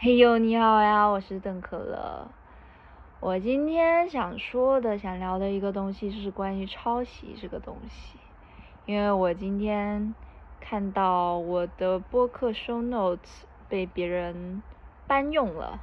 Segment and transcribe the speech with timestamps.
[0.00, 2.28] 嘿 呦，你好呀，我是邓可乐。
[3.18, 8.16] 我今天想说的、想聊的一个东西是关于抄袭这个东西，
[8.86, 10.14] 因为我今天
[10.60, 14.62] 看到我的播客 show notes 被别人
[15.08, 15.80] 搬用了，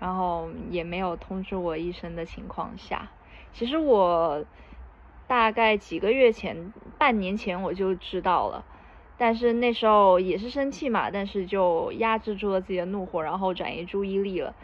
[0.00, 3.10] 然后也没有通知我一声的情况下，
[3.52, 4.42] 其实我
[5.26, 8.64] 大概几个月前、半年前我就知道了。
[9.18, 14.54] 但是那时候也是生气嘛，但是就压制住了自己的怒火，然后转移注意力了。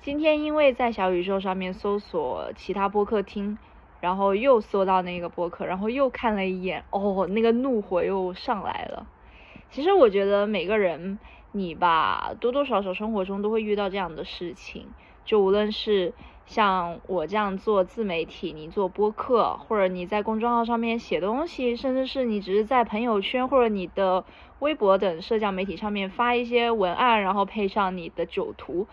[0.00, 3.58] 今天因为在小宇宙上面搜索其他播客听，
[4.00, 9.06] 然后又搜到那个播客，然后又看了一眼，哦，那个怒火又上来了。
[9.70, 11.18] 其实我觉得每个人，
[11.52, 14.86] 你吧，多多少少生活中都会遇到这样的事情，
[15.24, 16.12] 就无论是。
[16.46, 24.22] 像我这样做自媒体，你做播客，或者你在公众号上面写东西，甚至是你只是在朋友圈或者你的
[24.58, 28.86] 微博等社交媒体上面发一些文案，然后配上你的酒图，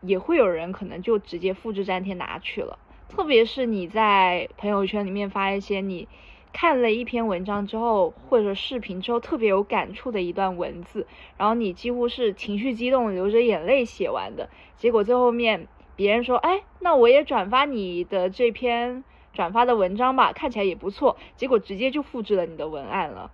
[0.00, 2.76] 也会有人可能就直接复制粘贴拿去了。
[3.08, 6.08] 特别是你在朋友圈里面发一些你
[6.52, 15.68] 看了一篇文章之后，或者视频之后特别有感触的一段文字，然后你几乎是情绪激动，流着眼泪写完的，结果最后面。
[16.00, 21.18] 别人说，哎，那我也转发你的这篇转发的文章吧，看起来也不错。
[21.36, 23.30] 结果直接就复制了你的文案了。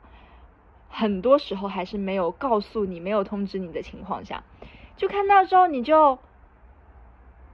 [0.89, 4.42] 很多时候还是没有告诉你、没有通知你的情况下，
[4.97, 6.19] 就看到之后你就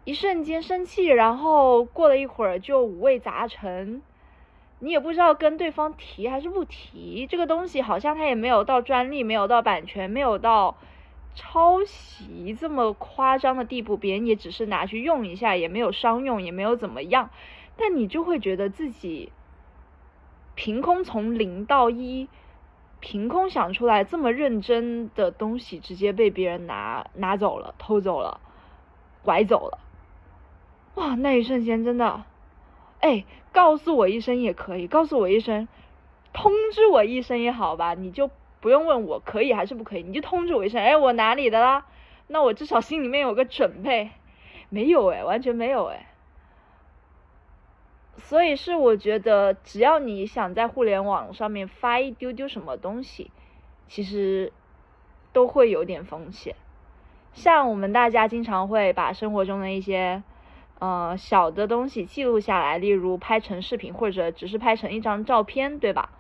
[0.05, 4.00] 一瞬间生气，然后过了一会儿就五味杂陈，
[4.78, 7.27] 你也不知道跟对方提还是不提。
[7.27, 10.78] 这个东西好像它也没有到专利，没有到版权，没有到。
[11.34, 17.30] 抄袭这么夸张的地步，别人也只是拿去用一下，也没有商用，也没有怎么样，
[17.77, 19.33] 但你就会觉得自己
[20.55, 22.28] 凭空从零到一，
[23.00, 28.39] 凭空想出来这么认真的东西，直接被别人拿拿走了，偷走了，
[29.22, 29.78] 拐走了，
[30.96, 31.14] 哇！
[31.14, 32.24] 那一瞬间真的，
[33.00, 35.67] 哎，告诉我一声也可以，告诉我一声，
[36.34, 38.30] 通知我一声也好吧，你就。
[38.62, 41.84] 不用问我可以还是不可以，你就通知我一声，哎，我哪里的啦？
[42.28, 44.11] 那我至少心里面有个准备。
[44.70, 46.06] 没有哎，完全没有哎。
[48.17, 53.30] 所以是我觉得，只要你想在互联网上面发一丢丢什么东西，
[53.89, 54.52] 其实
[55.33, 56.55] 都会有点风险。
[57.33, 60.22] 像我们大家经常会把生活中的一些
[60.78, 66.11] 呃小的东西记录下来，例如拍成视频，或者只是拍成一张照片，对吧？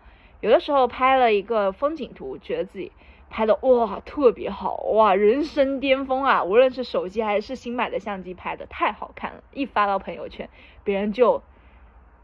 [0.42, 2.90] 有的时候拍了一个风景图，觉得自己
[3.30, 6.42] 拍的哇特别好哇，人生巅峰啊！
[6.42, 10.48] 无论是手机还是新买的相机拍的太好看了，一发到朋友圈，
[10.82, 11.40] 别人就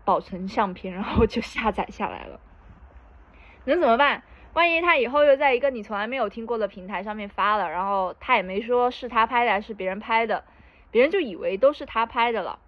[0.05, 2.41] 保存相片，然后就下载下来了。
[3.67, 4.25] 能怎么办？
[4.53, 10.43] 万一他以后又在一个你从来没有听过的平台上面发了，然后他也没说是他拍的还是别人拍的，
[10.91, 12.59] 别人就以为都是他拍的了。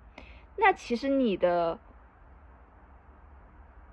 [0.56, 1.80] 那其实你的。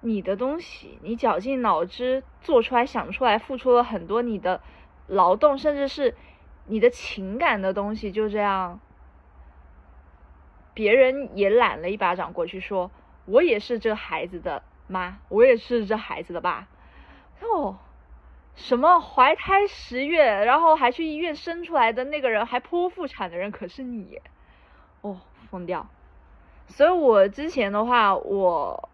[0.07, 4.61] 你的东西，你绞尽脑汁做出来、想出来，付出了很多你的
[5.07, 6.15] 劳动，甚至是
[6.67, 8.79] 你的情感的东西，就这样，
[10.73, 12.89] 别人也揽了一巴掌过去，说
[13.25, 16.67] 我也是这孩子的妈，我也是这孩子的爸。
[17.41, 17.77] 哦，
[18.55, 24.21] 什么怀胎十月，然后还去医院生出来的那个人，还剖腹产的人，可是你，
[25.01, 25.19] 哦，
[25.51, 25.85] 疯掉。
[26.67, 28.89] 所以我之前的话，我。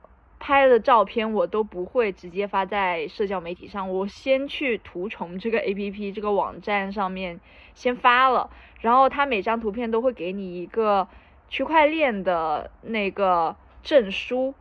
[0.46, 7.40] 拍的照片我都不会直接发在社交媒体上，我先去图虫这个 A P P 这个网站上面
[7.74, 8.50] 先发了，
[8.82, 11.08] 然后它每张图片都会给你一个
[11.48, 14.54] 区块链的那个证书，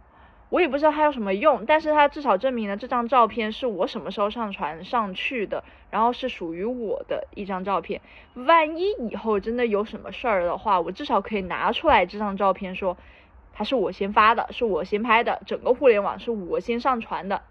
[0.51, 8.01] 我也不知道它有什么用，但是它至少证明了这张照片是我什么时候上传上去的，然后是属于我的一张照片。
[8.35, 12.97] 万一以后真的有什么事儿的话，我至少可以拿出来这张照片说。
[13.53, 17.43] 它是我先发的，是我先拍的，整个互联网是我先上传的。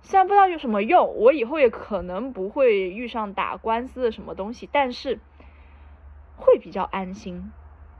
[0.00, 5.18] 虽然不知道有什么用，我以后也可能不会遇上打官司的什么东西，但是
[6.36, 7.52] 会比较安心，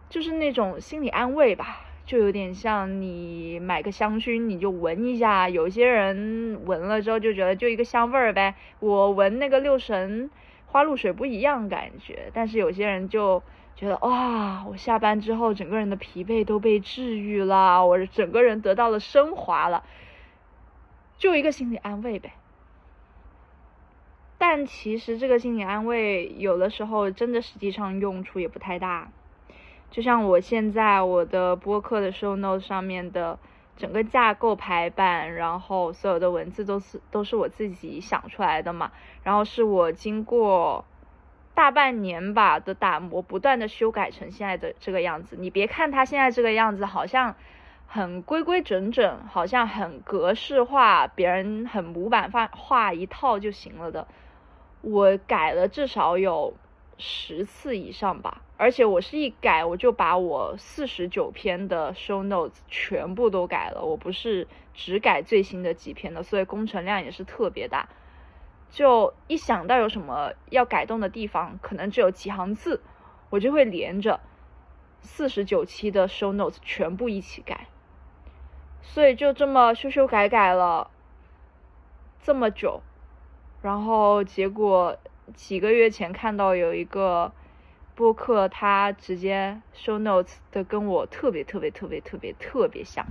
[0.08, 5.48] 就是那种心理安慰吧，就有点像你买个香薰，你就闻一下。
[5.48, 10.30] 有些人闻了之后就觉得就一个香味儿呗，我闻那个六神
[10.66, 13.42] 花露水不一样感觉，但是有些人就。
[13.74, 19.82] 觉得哇，我下班之后整个人的疲惫都被治愈了，我整个人得到了升华了，
[21.18, 22.34] 就一个心理安慰呗。
[24.38, 29.10] 但其实这个心理安慰有的时候真的实际上用处也不太大。
[29.90, 33.38] 就像我现在我的播客的 show note 上面的
[33.76, 38.92] 整个架构排版，然后所有的文字都是都是我自己想出来的嘛，
[39.24, 40.84] 然后是我经过。
[41.54, 45.36] 大半年吧的打磨，不断的修改成现在的这个样子。
[45.38, 47.34] 你别看它现在这个样子，好像
[47.86, 54.08] 很规规整整，好像很格式化，别人很模板化画一套就行了的。
[54.80, 56.54] 我改了至少有
[56.96, 67.88] 十次以上吧，而且我是一改我就把我四十九篇的 show notes 全部都改了，我不是只改最新的几篇的，所以工程量也是特别大。
[68.72, 72.80] 就一想到有什么要改动的地方，可能只有几行字，
[73.28, 74.18] 我就会连着
[75.02, 77.66] 四十九期的 show notes 全部一起改，
[78.80, 80.90] 所以就这么修修改改了
[82.22, 82.80] 这么久，
[83.60, 84.96] 然后结果
[85.34, 87.30] 几个月前看到有一个
[87.94, 93.06] 播客，他直接 show notes 的跟我特别特别特别特别特别像。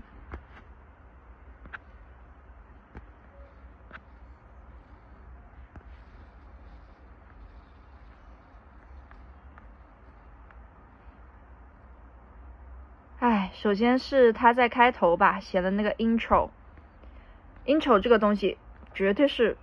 [13.19, 18.57] 哎，首先是他在开头吧写的那个 intro，intro 这个东西
[18.91, 19.55] 绝对是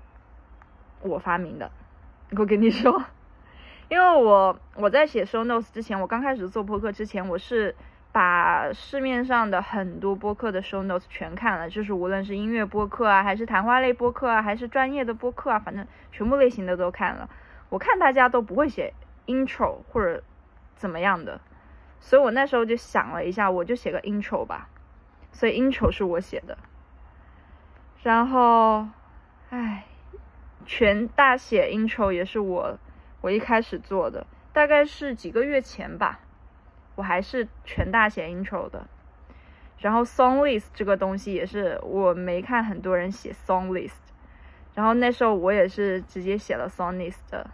[1.01, 1.73] 我发明的，
[2.37, 3.03] 我跟你说，
[3.91, 7.75] 因为我我在写 show notes 之前，我刚开始做播客之前，我是
[8.13, 17.29] 把市面上的很多播客的 show notes 全看了，就是无论是音乐播客啊，还是谈话类播客啊，还是专业的播客啊，反正全部类型的都看了。
[17.69, 18.95] 我看大家都不会写
[19.27, 20.23] intro 或者
[20.77, 21.41] 怎么样的。
[22.01, 24.69] 所以我那时候就想了一下，我就写个 intro 吧，
[25.33, 26.57] 所以 intro 是我写的。
[28.03, 28.89] 然后，
[29.51, 29.85] 唉，
[30.65, 32.79] 全大写 intro 也是我
[33.21, 36.21] 我一开始做的，大概是几个月前吧，
[36.95, 38.87] 我还是全大写 intro 的。
[39.79, 43.99] 然后 song list 这个东西也是我没看很多人写 song list，
[44.75, 47.51] 然后那时候我也是直接写了 song list 的，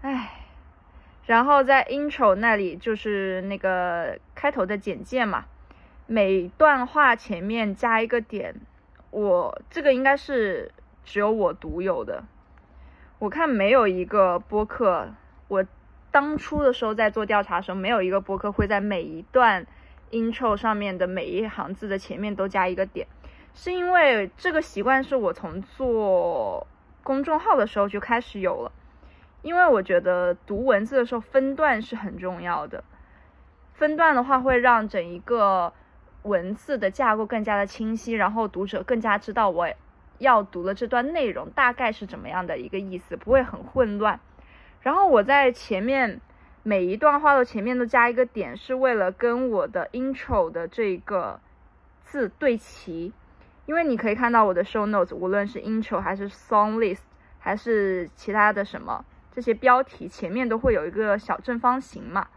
[0.00, 0.41] 唉。
[1.24, 5.44] 然后在 intro 那里就是那个开头的简介嘛，
[6.06, 8.54] 每段话前面加一个点，
[9.10, 10.72] 我这个应该是
[11.04, 12.24] 只有我独有的，
[13.20, 15.10] 我看没有一个播客，
[15.46, 15.64] 我
[16.10, 19.64] 当初的时候在做调查的时候，没有一个播客会在每一段
[20.10, 23.06] intro 上面的每一行字的前面都加一个点，
[23.54, 26.66] 是因为这个习惯是我从做
[27.04, 28.72] 公众号的时候就开始有了。
[29.42, 32.82] 因为我觉得读文字的时候分段是很重要的，
[33.74, 35.72] 分段的话会让整一个
[36.22, 39.68] 文字的架构更加的清晰，然后读者更加知道我
[40.18, 44.20] 要读的这段内容大概是怎么样的一个意思，不会很混乱。
[44.80, 46.20] 然后我在前面
[46.62, 51.40] 每一段话的前面都加一个点，是为了跟我的 intro 的这个
[52.02, 53.12] 字对齐。
[53.64, 57.02] 因为你可以看到我的 show notes，无论是 intro 还是 song list
[57.38, 59.04] 还是其他的什么。
[59.34, 62.28] 这些标题前面都会有一个小正方形嘛？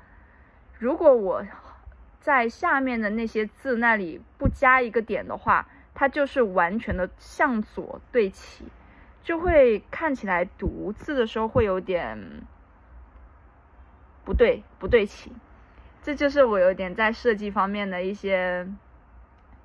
[0.79, 1.45] 如果我
[2.21, 8.65] 在下面的那些字那里不加一个点的话，它就是完全的向左对齐，
[9.23, 12.17] 就会看起来读字的时候会有点
[14.23, 15.31] 不对不对齐。
[16.01, 18.67] 这就是我有点在设计方面的一些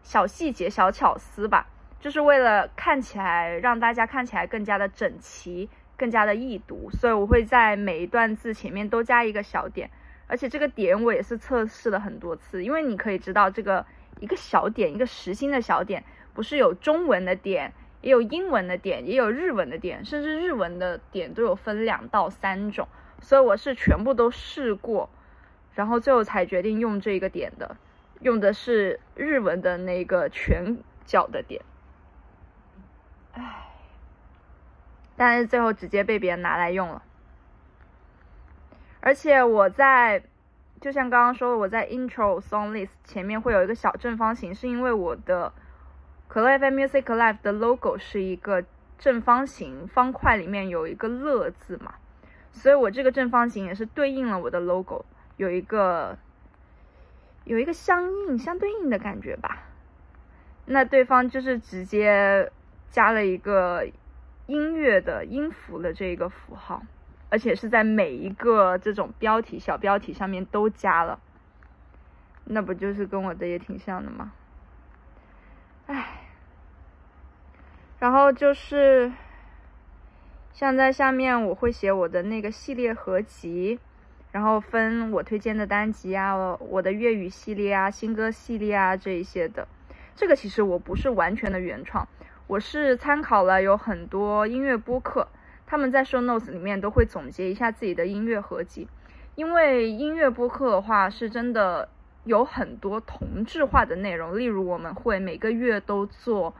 [0.02, 1.66] 小细节、小巧思吧，
[2.00, 5.68] 就是为了看起来让大家看起来更加的整齐。
[6.00, 9.90] 更加的易读，所以我会在每一段字前面都加一个小点，
[10.26, 13.84] 而且这个点我也是测试了很多次，因为你可以知道这个
[14.18, 16.02] 一个小点，一个实心的小点，
[16.32, 22.88] 不是有中文的点，也有英文的点，也有日文的点，甚至日文的点都有分两到三种，
[23.20, 25.10] 所以我是全部都试过，
[25.74, 27.76] 然后最后才决定用这个点的，
[28.20, 31.60] 用的是日文的那个全角的点，
[33.34, 33.69] 唉。
[35.20, 37.02] 但是最后直接被别人拿来用了，
[39.02, 40.22] 而且我在，
[40.80, 45.52] 就像刚刚说的，我在 intro song list 前面会有一个小正方形，是因为我的
[46.26, 48.64] 可乐 FM Music Live 的 logo 是一个
[48.98, 51.96] 正方形方块，里面有一个乐字嘛，
[52.50, 55.04] 所以我这个正方形也是对应了我的 logo，
[55.36, 56.16] 有一个
[57.44, 59.64] 有一个相应相对应的感觉吧。
[60.64, 62.50] 那对方就是直接
[62.88, 63.86] 加了一个。
[64.50, 66.82] 音乐的音符的这个符号，
[67.28, 71.20] 而且是在每一个这种标题小标题上面都加了，
[72.46, 74.32] 那不就是跟我的也挺像的吗？
[75.86, 76.22] 唉，
[78.00, 79.12] 然后就是
[80.52, 83.78] 像在下面我会写我的那个系列合集，
[84.32, 89.68] 然后分我推荐的单集啊，我的粤语系列啊，新歌系列啊这一些的，
[90.16, 92.08] 这个其实我不是完全的原创。
[92.50, 95.28] 我是参考了有很多音乐播客，
[95.68, 98.88] 他们在 show notes 里面都会总结一下自己的音乐合集，
[99.36, 101.88] 因为音乐播客的话是真的
[102.24, 106.52] 有很多同质化的内容，例如我们会每个月都做，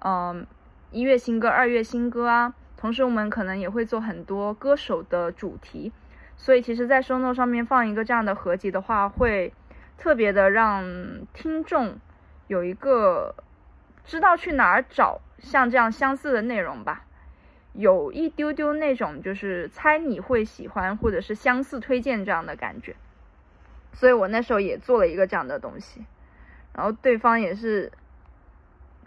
[0.00, 0.44] 嗯，
[0.90, 5.92] 一月新歌、二月新歌啊，同时我们可能也会做很多歌手的主题，
[6.36, 9.54] 所以其实，在 show notes 上面放一个这样的合集的话，会
[9.96, 10.84] 特别的让
[11.32, 11.96] 听众
[12.48, 13.36] 有一个
[14.04, 17.04] 知道去哪儿找像这样相似的内容吧。
[17.72, 22.94] 有一丢丢那种，就是猜你会喜欢，或者是相似推荐这样的感觉，
[23.94, 26.04] 所以我那时候也做了一个这样的东西，
[26.74, 27.90] 然后对方也是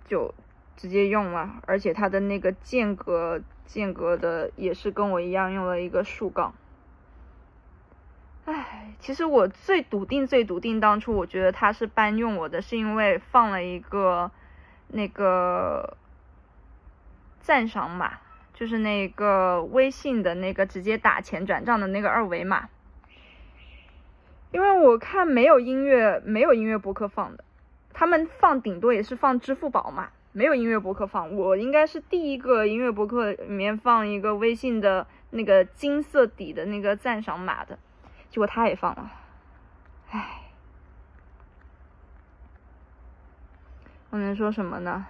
[0.03, 0.33] 就
[0.75, 6.55] 直接用了，而且他的那个间隔间隔的也是跟我一样用了一个竖杠。
[8.45, 14.31] 唉，其实我最笃定、最笃定，当初我觉得他是搬用我的，是因为放了一个
[14.87, 15.97] 那个
[17.39, 18.19] 赞赏码。
[18.57, 22.69] 就是那个微信的那个直接打钱转账的那个二维码，
[24.51, 27.43] 因为我看没有音乐，没有音乐博客放的，
[27.91, 31.35] 他们放顶多也是放支付宝嘛，没有音乐博客放。
[31.35, 37.77] 我应该是第一个音乐博客里面放一个微信的那个金色底的那个赞赏码的，
[38.29, 39.11] 结果他也放了，
[40.11, 40.43] 唉，
[44.15, 45.05] 我能说什么呢？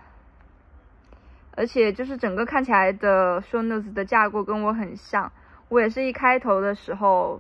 [1.52, 5.32] 而且就是整个看起来的 show notes 的架构跟我很像，
[5.70, 7.40] 我也是一开头的时候，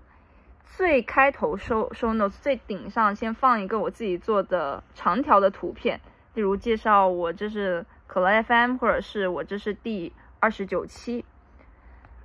[0.64, 6.00] 最开头 show show notes 最顶上先放一个我自己做的长条的图片，
[6.36, 11.26] 例如介绍我这是可乐 FM，或者是我这是第二十九期，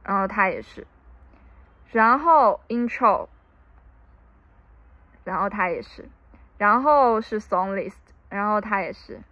[0.02, 0.86] 然后它也是，
[1.92, 3.28] 然后 intro，
[5.24, 6.10] 然后它也是，
[6.58, 7.94] 然后是 song list，
[8.28, 9.22] 然后它也是。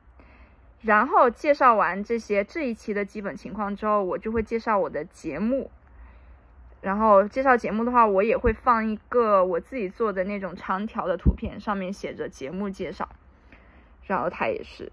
[0.80, 5.70] 然后介绍完这些这一期的基本情况之后，我就会介绍我的节目。
[6.80, 13.08] 然后介绍节目的话，我也会放一个我自己做的那种长条的图片，上面写着节目介绍。
[14.06, 14.92] 然后他也是。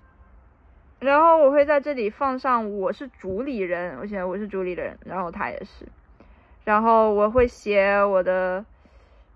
[1.00, 4.98] 然后我会在这里放上我是主理人，我写我是主理人。
[5.06, 5.88] 然后他也是。
[6.64, 8.66] 然后我会写我的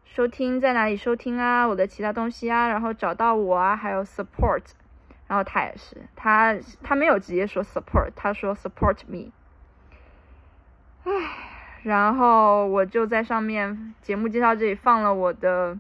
[0.04, 4.64] 收听在哪里收听啊，我的其他东西啊，然后找到我啊，还有 support。
[5.30, 9.32] 然后他也是，他他没有直接说 support，他说 support me。
[11.04, 11.12] 唉，
[11.84, 15.78] 然后我就在上面节目介绍这里放了我的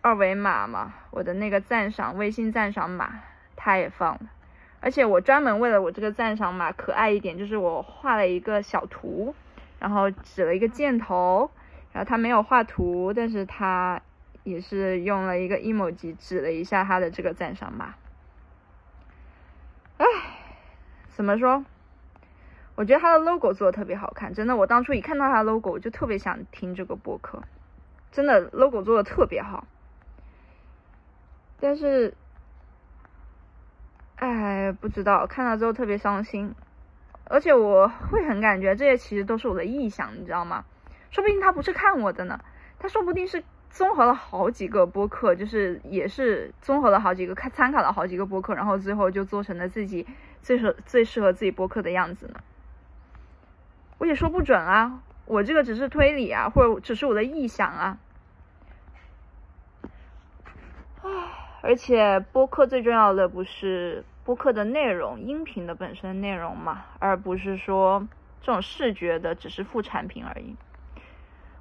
[0.00, 3.18] 二维码嘛，我的那个赞赏微信赞赏码，
[3.56, 4.20] 他也放了。
[4.80, 9.34] 而且我专门为了我这个赞赏码可爱一点，就是我画了一个小图，
[9.80, 11.50] 然后指了一个箭头，
[11.90, 14.00] 然后他没有画图，但是他。
[14.48, 17.94] 也是用了一个 emoji 指了一下他的这个赞赏码。
[19.98, 20.06] 唉，
[21.08, 21.64] 怎么说？
[22.76, 24.54] 我觉得他的 logo 做的特别好看，真的。
[24.54, 27.42] 我当初一看到他的 logo，我就特别想听这个播客，
[28.12, 29.66] 真的 logo 做的特别好。
[31.58, 32.14] 但是，
[34.14, 36.54] 唉，不知道看到之后特别伤心，
[37.24, 40.64] 而且我会很感觉这些其实都是我的臆想，你知道吗？
[41.10, 42.38] 说不定他不是看我的呢，
[42.78, 43.42] 他说不定是。
[43.70, 50.06] 综合了好几个播客，就是也是综合了好几个看参考了好几个播客，然后最后就做成了自己
[50.42, 52.40] 最适最适合自己播客的样子呢。
[53.98, 57.98] 我也说不准啊，我这个只是推理啊，或者只是我的臆想啊。
[61.60, 68.06] 而且播客最重要的不是播客的内容，音频的本身内容嘛，而不是说
[68.40, 70.54] 这种视觉的只是副产品而已。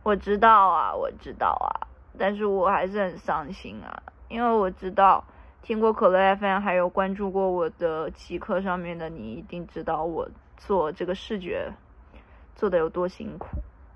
[0.04, 1.87] 我知道啊，我知道啊。
[2.18, 5.24] 但是我还是很伤心啊，因为我知道
[5.62, 11.72] 听过可乐 FM，还有关注过我的极客上面的你，一定知道我做这个视觉
[12.56, 13.48] 做的有多辛苦。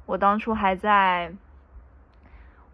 [0.06, 1.34] 我当初还在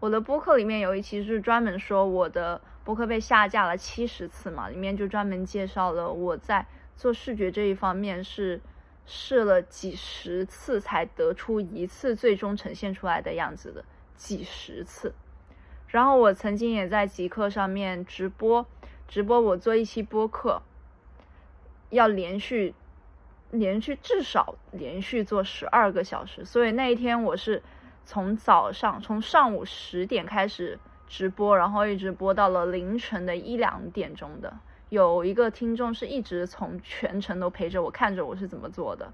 [0.00, 8.60] 我的播客里面有一期是专门说我的播客被下架了七十次嘛，里面就专门介绍了我在做视觉这一方面是
[9.06, 13.84] 试了几十次才得出一次最终呈现出来的样子的，
[14.16, 15.14] 几十次。
[15.88, 18.64] 然后我曾经也在极客上面直播，
[19.08, 20.62] 直播我做一期播客，
[21.90, 22.74] 要连续，
[23.50, 27.62] 连续至少连续做十二个小时，所以那一天我是
[28.04, 34.58] 从早上从上午十点开始直播，然后一直播到了凌晨的一两点钟的。
[34.90, 39.12] 有一个听众是一直从全程都陪着我，看着我是怎么做的。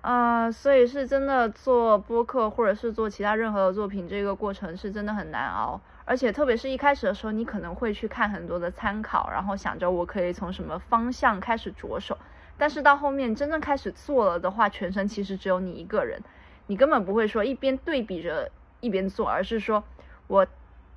[0.00, 5.80] 啊，所以是真的做播客或者是做其他任何的作品，这个过程是真的很难熬。
[6.04, 12.16] 而且特别是一开始的时候，你可能会去看很多的参考，然后想着我可以从什么方向开始着手。
[12.56, 16.22] 但是到后面真正开始做了的话，全程其实只有你一个人，
[16.66, 18.50] 你根本不会说一边对比着
[18.80, 19.84] 一边做，而是说
[20.28, 20.46] 我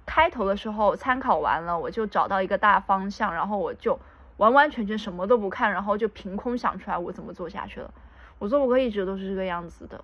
[0.05, 4.00] 开头的时候参考完了，我就找到一个大方向，然后我就
[4.38, 7.93] 完完全全什么都不看，然后就凭空想出来我怎么做下去了。
[8.41, 10.03] 我做博客一直都是这个样子的，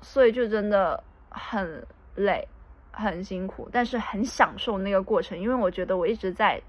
[0.00, 2.46] 所以就真的很累，
[2.92, 6.62] 很辛苦，但是很享受那个过程，因为我觉得我一直在。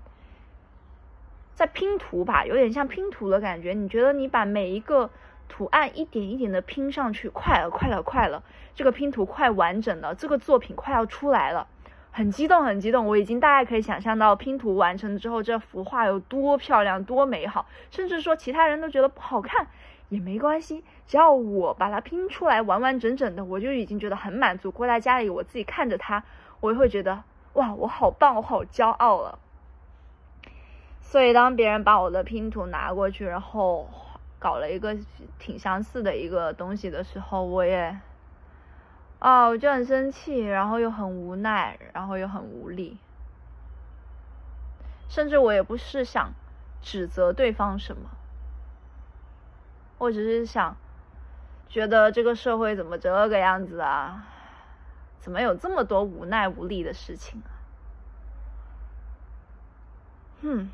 [1.54, 3.74] 在拼图吧，有点像拼图的感觉。
[3.74, 5.10] 你觉得你把每一个
[5.50, 8.44] 图案一点一点的拼上去，快了，快了，快了，
[8.76, 11.68] 这个拼图快完整了，这个作品快要出来了，
[12.12, 13.08] 很激动，很激动。
[13.08, 17.66] 我已经大概可以想象到拼图完成之后，这幅画有多漂亮，多美好。
[17.90, 19.66] 甚至说其他人都觉得不好看
[20.10, 24.72] 也没关系，只要我把它拼出来完完整整的，我就已经觉得很满足。
[24.72, 26.24] 过在家里，我自己看着它，
[26.60, 27.24] 我就会觉得
[27.54, 29.40] 哇，我好棒，我好骄傲了。
[31.02, 33.90] 所以，当别人把我的拼图拿过去，然后
[34.40, 34.96] 搞了一个
[35.40, 37.98] 挺相似的一个东西的时候，我也，
[39.20, 42.98] 啊，我就很生气，然后又很无奈，然后又很无力，
[45.08, 46.34] 甚至我也不是想
[46.82, 48.10] 指责对方什么，
[49.98, 50.76] 我只是想，
[51.68, 54.28] 觉得这个社会怎么这个样子啊？
[55.18, 57.52] 怎么有这么多无奈无力的事情啊？
[60.42, 60.70] 哼。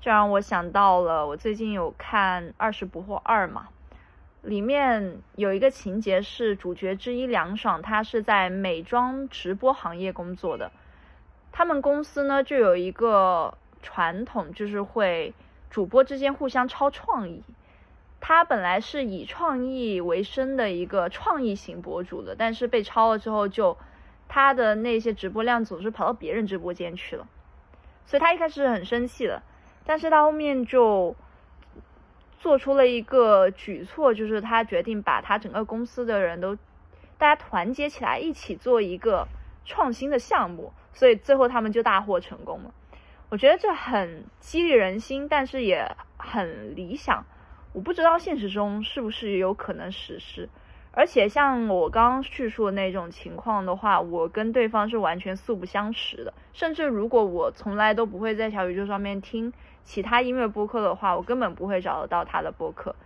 [0.00, 3.68] 这让我想到了，我最近有看《二十不惑二》嘛，
[4.42, 10.70] 里面有一个情节是主角之一梁爽，他是在美妆直播行业工作的。
[11.52, 15.32] 他们公司呢就有一个传统，就是会
[15.70, 17.42] 主播之间互相抄创意。
[18.26, 23.76] 他本来是以创意为生的一个创意型博主的，但是被抄了之后，就
[24.28, 27.28] 他的那些直播量总是跑到别人直播间去了，
[28.06, 29.42] 所以他一开始很生气的。
[29.84, 31.14] 但是他后面就
[32.38, 36.56] 做出了一个举措，就是他决定把他整个公司的人都
[37.18, 39.28] 大家团结起来，一起做一个
[39.66, 42.72] 创新的项目，所以最后他们就大获成功了。
[43.28, 47.22] 我觉得这很激励人心，但是也很理想。
[47.74, 50.48] 我不知道现实中是不是有可能实施。
[50.92, 56.32] 而且像我刚刚叙述的那种情况的话，我跟对方是完全素不相识的。
[56.54, 59.52] 甚至如果我从来都不会在小宇宙上面听。
[59.86, 62.96] 其他音乐播客的话，我根本不会找得到他的播客，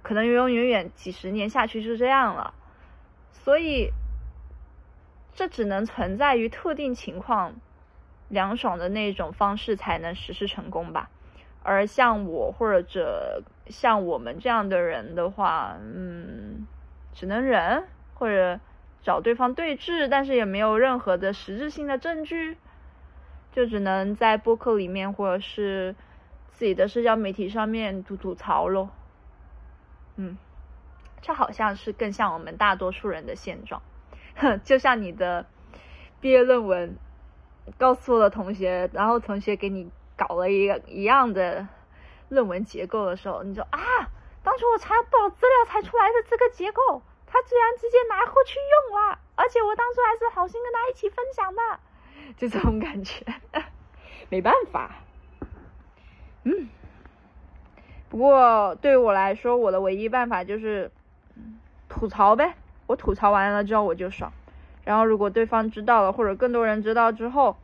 [0.00, 2.54] 可能永永远远几十年下去就这样了。
[3.30, 3.90] 所以，
[5.34, 7.56] 这只能存在于特定情况，
[8.30, 11.10] 凉爽的那种方式才能实施成功吧。
[11.64, 16.64] 而像我或者像我们这样的人的话，嗯，
[17.12, 17.82] 只能忍
[18.14, 18.60] 或者
[19.02, 22.56] 找对方对峙，但是也没有任何的实质性的证据，
[23.50, 25.96] 就只能在播客里面或者是。
[26.56, 28.90] 自己的社交媒体上面吐吐槽咯。
[30.14, 30.38] 嗯，
[31.20, 33.82] 这好像是更像我们大多数人的现状。
[34.38, 35.46] 哼，就像你的
[36.20, 36.96] 毕业论文
[37.76, 41.66] 告诉了同学，然后同学给你搞了一个一样的
[42.28, 43.78] 论文结构的时候，你说啊，
[44.42, 48.58] 当初我查多少资料才出来的这个结构，他居然直接拿过去
[48.90, 51.80] 用了，而且我当初还是好心跟他一起分享的，
[52.36, 53.24] 就这种感觉，
[54.30, 54.96] 没办法。
[56.44, 56.68] 嗯，
[58.08, 60.90] 不过对于我来说，我的唯一办法就是
[61.88, 62.54] 吐槽呗。
[62.86, 64.30] 我吐槽完了之后我就爽，
[64.84, 67.56] 然后如果对方知道了，或者更多人知道之后，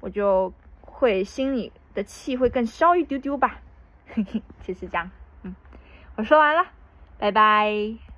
[0.00, 0.54] 我就
[1.02, 3.60] 会心里的气会更消一丢丢吧。
[4.06, 5.10] 嘿嘿，就是这样。
[5.42, 5.52] 嗯，
[6.14, 6.64] 我说完了，
[7.18, 8.11] 拜拜。